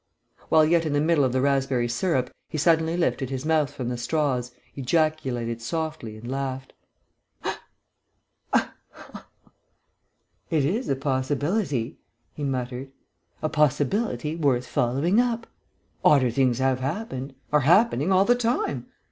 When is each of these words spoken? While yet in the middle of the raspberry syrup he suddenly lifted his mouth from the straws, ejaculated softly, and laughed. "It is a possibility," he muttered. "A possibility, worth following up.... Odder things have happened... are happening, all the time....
While 0.49 0.65
yet 0.65 0.87
in 0.87 0.93
the 0.93 0.99
middle 0.99 1.23
of 1.23 1.31
the 1.31 1.41
raspberry 1.41 1.87
syrup 1.87 2.31
he 2.49 2.57
suddenly 2.57 2.97
lifted 2.97 3.29
his 3.29 3.45
mouth 3.45 3.71
from 3.71 3.89
the 3.89 3.99
straws, 3.99 4.51
ejaculated 4.75 5.61
softly, 5.61 6.17
and 6.17 6.27
laughed. 6.27 6.73
"It 8.51 8.65
is 10.65 10.89
a 10.89 10.95
possibility," 10.95 11.99
he 12.33 12.43
muttered. 12.43 12.89
"A 13.43 13.49
possibility, 13.49 14.35
worth 14.35 14.65
following 14.65 15.19
up.... 15.19 15.45
Odder 16.03 16.31
things 16.31 16.57
have 16.57 16.79
happened... 16.79 17.35
are 17.53 17.59
happening, 17.59 18.11
all 18.11 18.25
the 18.25 18.33
time.... 18.33 18.87